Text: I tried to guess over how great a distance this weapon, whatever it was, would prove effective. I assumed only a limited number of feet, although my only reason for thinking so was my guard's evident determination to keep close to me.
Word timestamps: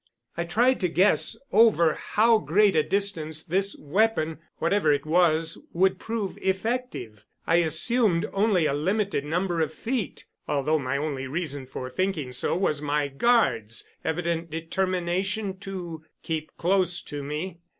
I 0.35 0.45
tried 0.45 0.79
to 0.79 0.87
guess 0.89 1.37
over 1.51 1.93
how 1.93 2.39
great 2.39 2.75
a 2.75 2.81
distance 2.81 3.43
this 3.43 3.77
weapon, 3.77 4.39
whatever 4.57 4.91
it 4.91 5.05
was, 5.05 5.61
would 5.73 5.99
prove 5.99 6.39
effective. 6.41 7.23
I 7.45 7.57
assumed 7.57 8.25
only 8.33 8.65
a 8.65 8.73
limited 8.73 9.23
number 9.23 9.61
of 9.61 9.71
feet, 9.71 10.25
although 10.47 10.79
my 10.79 10.97
only 10.97 11.27
reason 11.27 11.67
for 11.67 11.87
thinking 11.87 12.31
so 12.31 12.55
was 12.55 12.81
my 12.81 13.09
guard's 13.09 13.87
evident 14.03 14.49
determination 14.49 15.59
to 15.59 16.03
keep 16.23 16.49
close 16.57 16.99
to 17.03 17.21
me. 17.21 17.59